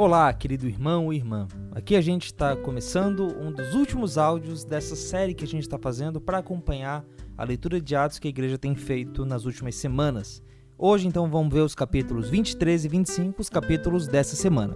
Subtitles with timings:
[0.00, 1.46] Olá, querido irmão e irmã.
[1.72, 5.76] Aqui a gente está começando um dos últimos áudios dessa série que a gente está
[5.76, 7.04] fazendo para acompanhar
[7.36, 10.42] a leitura de Atos que a igreja tem feito nas últimas semanas.
[10.78, 14.74] Hoje, então, vamos ver os capítulos 23 e 25, os capítulos dessa semana.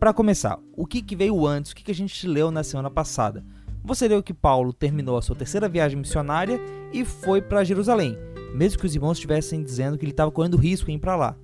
[0.00, 2.90] Para começar, o que, que veio antes, o que, que a gente leu na semana
[2.90, 3.46] passada?
[3.84, 6.60] Você leu que Paulo terminou a sua terceira viagem missionária
[6.92, 8.18] e foi para Jerusalém,
[8.52, 11.36] mesmo que os irmãos estivessem dizendo que ele estava correndo risco em ir para lá.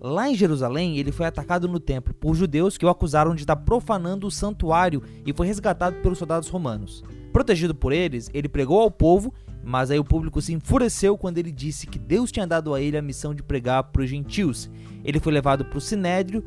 [0.00, 3.56] Lá em Jerusalém, ele foi atacado no templo por judeus que o acusaram de estar
[3.56, 7.02] profanando o santuário e foi resgatado pelos soldados romanos.
[7.32, 9.32] Protegido por eles, ele pregou ao povo,
[9.64, 12.96] mas aí o público se enfureceu quando ele disse que Deus tinha dado a ele
[12.96, 14.70] a missão de pregar para os gentios.
[15.04, 16.44] Ele foi levado para o sinédrio.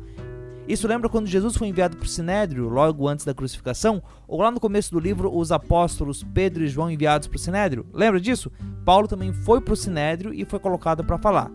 [0.66, 4.02] Isso lembra quando Jesus foi enviado para o sinédrio, logo antes da crucificação?
[4.28, 7.86] Ou lá no começo do livro, os apóstolos Pedro e João enviados para o sinédrio?
[7.92, 8.50] Lembra disso?
[8.84, 11.50] Paulo também foi para o sinédrio e foi colocado para falar.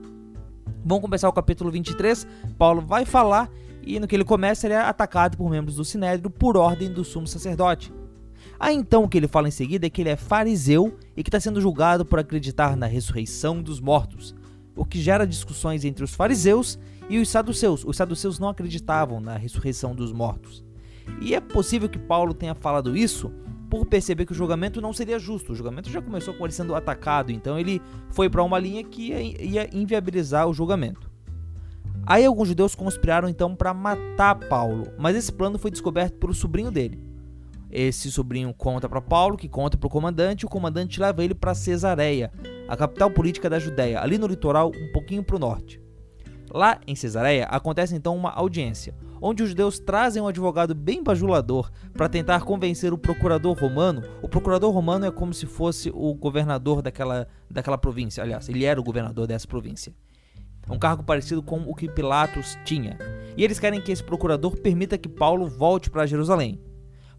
[0.87, 2.27] Vamos começar o capítulo 23.
[2.59, 3.49] Paulo vai falar
[3.81, 7.03] e no que ele começa ele é atacado por membros do Sinédrio por ordem do
[7.03, 7.91] sumo sacerdote.
[8.59, 11.29] Aí então o que ele fala em seguida é que ele é fariseu e que
[11.29, 14.35] está sendo julgado por acreditar na ressurreição dos mortos,
[14.75, 16.77] o que gera discussões entre os fariseus
[17.09, 17.83] e os saduceus.
[17.83, 20.63] Os saduceus não acreditavam na ressurreição dos mortos.
[21.19, 23.31] E é possível que Paulo tenha falado isso
[23.69, 25.51] por perceber que o julgamento não seria justo.
[25.51, 29.09] O julgamento já começou com ele sendo atacado, então ele foi para uma linha que
[29.09, 31.09] ia, ia inviabilizar o julgamento.
[32.05, 36.69] Aí alguns judeus conspiraram então para matar Paulo, mas esse plano foi descoberto pelo sobrinho
[36.69, 36.99] dele.
[37.71, 41.33] Esse sobrinho conta para Paulo, que conta para o comandante, e o comandante leva ele
[41.33, 42.31] para Cesareia,
[42.67, 45.81] a capital política da Judéia, ali no litoral, um pouquinho para o norte.
[46.53, 51.71] Lá em Cesareia acontece então uma audiência onde os judeus trazem um advogado bem bajulador
[51.93, 54.03] para tentar convencer o procurador romano.
[54.21, 58.23] O procurador romano é como se fosse o governador daquela, daquela província.
[58.23, 59.93] Aliás, ele era o governador dessa província.
[60.67, 62.97] É um cargo parecido com o que Pilatos tinha.
[63.37, 66.59] E eles querem que esse procurador permita que Paulo volte para Jerusalém.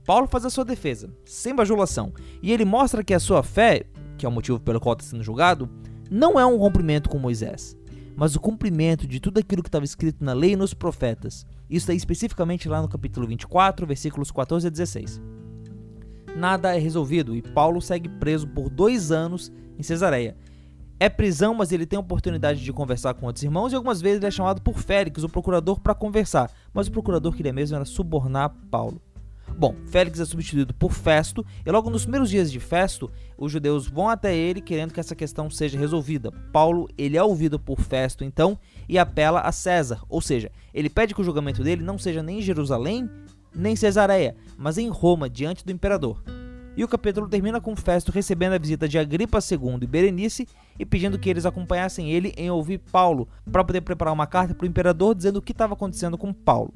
[0.04, 4.24] Paulo faz a sua defesa, sem bajulação, e ele mostra que a sua fé, que
[4.24, 5.68] é o motivo pelo qual está sendo julgado,
[6.08, 7.76] não é um rompimento com Moisés
[8.16, 11.46] mas o cumprimento de tudo aquilo que estava escrito na lei e nos profetas.
[11.68, 15.20] Isso aí especificamente lá no capítulo 24, versículos 14 a 16.
[16.34, 20.36] Nada é resolvido e Paulo segue preso por dois anos em Cesareia.
[20.98, 24.16] É prisão, mas ele tem a oportunidade de conversar com outros irmãos e algumas vezes
[24.16, 26.50] ele é chamado por Félix, o procurador, para conversar.
[26.72, 29.00] Mas o procurador queria mesmo era subornar Paulo.
[29.58, 33.88] Bom, Félix é substituído por Festo, e logo nos primeiros dias de Festo, os judeus
[33.88, 36.30] vão até ele querendo que essa questão seja resolvida.
[36.52, 41.14] Paulo, ele é ouvido por Festo então e apela a César, ou seja, ele pede
[41.14, 43.08] que o julgamento dele não seja nem em Jerusalém,
[43.54, 46.22] nem em Cesareia, mas em Roma, diante do imperador.
[46.76, 50.46] E o capítulo termina com Festo recebendo a visita de Agripa II e Berenice
[50.78, 54.66] e pedindo que eles acompanhassem ele em ouvir Paulo, para poder preparar uma carta para
[54.66, 56.74] o imperador dizendo o que estava acontecendo com Paulo.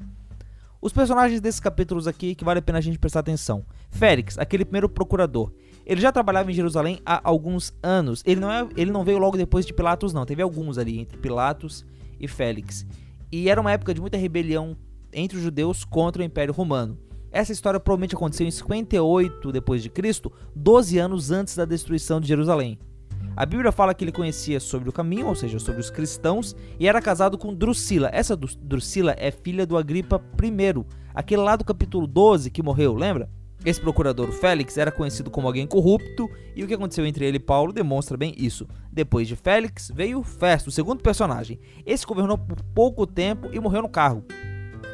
[0.81, 3.63] Os personagens desses capítulos aqui que vale a pena a gente prestar atenção.
[3.91, 5.51] Félix, aquele primeiro procurador.
[5.85, 8.23] Ele já trabalhava em Jerusalém há alguns anos.
[8.25, 10.25] Ele não, é, ele não veio logo depois de Pilatos, não.
[10.25, 11.85] Teve alguns ali entre Pilatos
[12.19, 12.83] e Félix.
[13.31, 14.75] E era uma época de muita rebelião
[15.13, 16.97] entre os judeus contra o Império Romano.
[17.31, 22.27] Essa história provavelmente aconteceu em 58 depois de Cristo, 12 anos antes da destruição de
[22.27, 22.79] Jerusalém.
[23.35, 26.87] A Bíblia fala que ele conhecia sobre o caminho, ou seja, sobre os cristãos, e
[26.87, 28.09] era casado com Drusila.
[28.13, 33.29] Essa Drusila é filha do Agripa I, aquele lá do capítulo 12 que morreu, lembra?
[33.63, 37.39] Esse procurador Félix era conhecido como alguém corrupto, e o que aconteceu entre ele e
[37.39, 38.67] Paulo demonstra bem isso.
[38.91, 41.59] Depois de Félix veio Festo, o segundo personagem.
[41.85, 44.25] Esse governou por pouco tempo e morreu no cargo.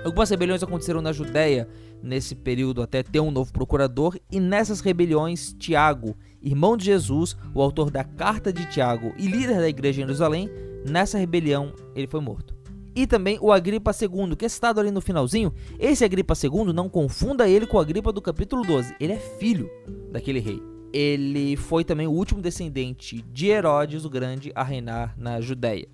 [0.04, 1.68] Algumas rebeliões aconteceram na Judéia
[2.02, 7.62] nesse período até ter um novo procurador, e nessas rebeliões, Tiago, irmão de Jesus, o
[7.62, 10.50] autor da carta de Tiago e líder da igreja em Jerusalém,
[10.85, 12.56] nessa rebelião ele foi morto.
[12.96, 15.53] E também o Agripa II, que é citado ali no finalzinho.
[15.78, 18.96] Esse Agripa II, não confunda ele com o Agripa do capítulo 12.
[19.00, 19.69] Ele é filho
[20.12, 20.59] daquele rei.
[20.91, 25.88] Ele foi também o último descendente de Herodes o Grande a reinar na Judéia.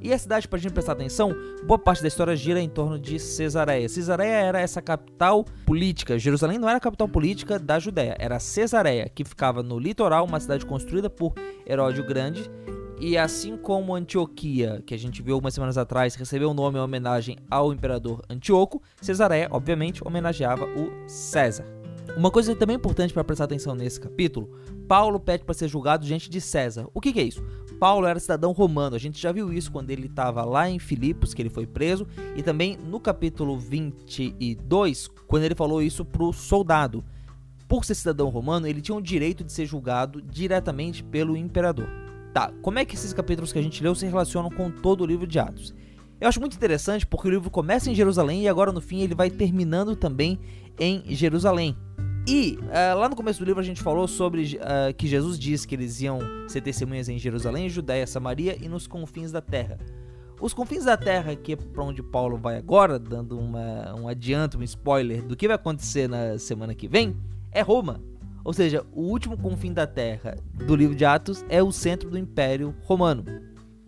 [0.00, 1.34] E a cidade, para a gente prestar atenção,
[1.64, 3.88] boa parte da história gira em torno de Cesareia.
[3.88, 6.18] Cesareia era essa capital política.
[6.18, 10.40] Jerusalém não era a capital política da Judéia, era Cesareia, que ficava no litoral, uma
[10.40, 11.34] cidade construída por
[11.66, 12.50] Heródio Grande.
[13.00, 16.82] E assim como Antioquia, que a gente viu algumas semanas atrás, recebeu o nome em
[16.82, 21.77] homenagem ao imperador Antíoco, Cesareia, obviamente, homenageava o César.
[22.16, 24.50] Uma coisa também importante para prestar atenção nesse capítulo,
[24.88, 26.88] Paulo pede para ser julgado diante de César.
[26.92, 27.44] O que, que é isso?
[27.78, 28.96] Paulo era cidadão romano.
[28.96, 32.06] A gente já viu isso quando ele estava lá em Filipos, que ele foi preso,
[32.34, 37.04] e também no capítulo 22, quando ele falou isso para o soldado.
[37.68, 41.88] Por ser cidadão romano, ele tinha o direito de ser julgado diretamente pelo imperador.
[42.32, 45.06] Tá, como é que esses capítulos que a gente leu se relacionam com todo o
[45.06, 45.74] livro de Atos?
[46.20, 49.14] Eu acho muito interessante porque o livro começa em Jerusalém e agora no fim ele
[49.14, 50.38] vai terminando também
[50.78, 51.76] em Jerusalém.
[52.30, 55.66] E uh, lá no começo do livro a gente falou sobre uh, que Jesus disse
[55.66, 59.78] que eles iam ser testemunhas em Jerusalém, Judéia, Samaria e nos confins da terra.
[60.38, 64.58] Os confins da terra, que é para onde Paulo vai agora, dando uma, um adianto,
[64.58, 67.16] um spoiler do que vai acontecer na semana que vem,
[67.50, 67.98] é Roma.
[68.44, 72.18] Ou seja, o último confim da terra do livro de Atos é o centro do
[72.18, 73.24] Império Romano.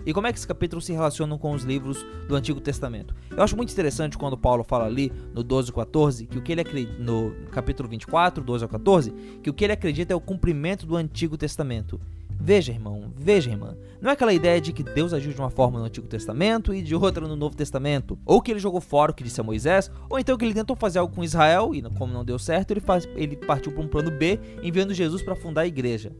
[0.04, 3.14] E como é que esse capítulo se relaciona com os livros do Antigo Testamento?
[3.30, 6.62] Eu acho muito interessante quando Paulo fala ali no 12 14, que o que ele
[6.62, 9.10] acredita no capítulo 24, 12 ao 14,
[9.42, 12.00] que o que ele acredita é o cumprimento do Antigo Testamento.
[12.42, 13.76] Veja, irmão, veja, irmã.
[14.00, 16.80] Não é aquela ideia de que Deus agiu de uma forma no Antigo Testamento e
[16.80, 19.90] de outra no Novo Testamento, ou que ele jogou fora o que disse a Moisés,
[20.08, 22.80] ou então que ele tentou fazer algo com Israel e, como não deu certo, ele,
[22.80, 26.12] faz, ele partiu para um plano B, enviando Jesus para fundar a igreja.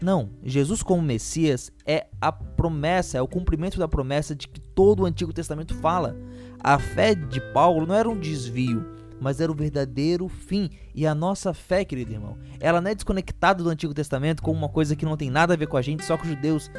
[0.00, 5.02] Não, Jesus como Messias é a promessa, é o cumprimento da promessa de que todo
[5.02, 6.16] o Antigo Testamento fala.
[6.58, 8.84] A fé de Paulo não era um desvio,
[9.20, 10.70] mas era o verdadeiro fim.
[10.94, 14.68] E a nossa fé, querido irmão, ela não é desconectada do Antigo Testamento como uma
[14.70, 16.70] coisa que não tem nada a ver com a gente, só com os judeus.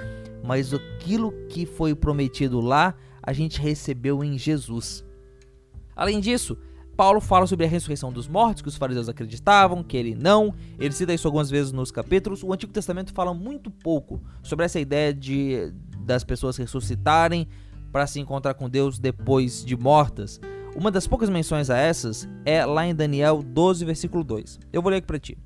[0.44, 5.06] Mas aquilo que foi prometido lá, a gente recebeu em Jesus.
[5.96, 6.58] Além disso,
[6.96, 10.54] Paulo fala sobre a ressurreição dos mortos, que os fariseus acreditavam, que ele não.
[10.80, 12.44] Ele cita isso algumas vezes nos capítulos.
[12.44, 15.74] O Antigo Testamento fala muito pouco sobre essa ideia de
[16.06, 17.48] das pessoas ressuscitarem
[17.92, 20.40] para se encontrar com Deus depois de mortas.
[20.76, 24.60] Uma das poucas menções a essas é lá em Daniel 12, versículo 2.
[24.72, 25.38] Eu vou ler aqui para ti.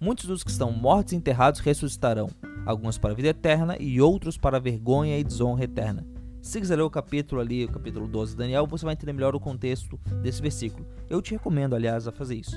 [0.00, 2.28] Muitos dos que estão mortos e enterrados ressuscitarão,
[2.66, 6.06] alguns para a vida eterna e outros para a vergonha e desonra eterna.
[6.46, 9.34] Se quiser ler o capítulo ali, o capítulo 12 de Daniel, você vai entender melhor
[9.34, 10.86] o contexto desse versículo.
[11.10, 12.56] Eu te recomendo, aliás, a fazer isso.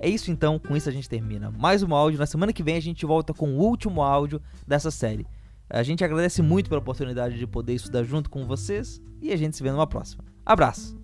[0.00, 2.18] É isso então, com isso a gente termina mais um áudio.
[2.18, 5.28] Na semana que vem a gente volta com o último áudio dessa série.
[5.70, 9.56] A gente agradece muito pela oportunidade de poder estudar junto com vocês e a gente
[9.56, 10.24] se vê numa próxima.
[10.44, 10.98] Abraço!